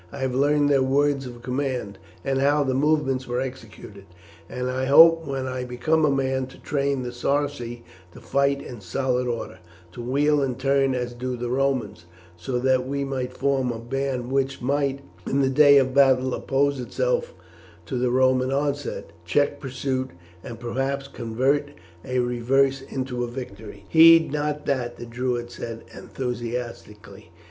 [0.11, 4.05] I have learned their words of command, and how the movements were executed,
[4.49, 8.81] and I hope when I become a man to train the Sarci to fight in
[8.81, 9.59] solid order,
[9.91, 14.31] to wheel and turn as do the Romans, so that we might form a band
[14.31, 17.35] which might in the day of battle oppose itself
[17.85, 20.09] to the Roman onset, check pursuit,
[20.43, 21.73] and perhaps convert
[22.03, 27.29] a reverse into a victory." "Heed not that," the Druid said enthusiastically.